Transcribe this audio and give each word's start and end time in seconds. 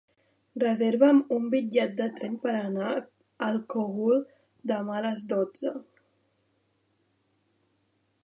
Reserva'm 0.61 1.17
un 1.35 1.43
bitllet 1.53 1.91
de 1.99 2.07
tren 2.19 2.37
per 2.45 2.53
anar 2.61 2.95
al 3.49 3.61
Cogul 3.75 4.17
demà 4.73 4.97
a 5.01 5.05
les 5.07 5.25
dotze. 5.33 5.77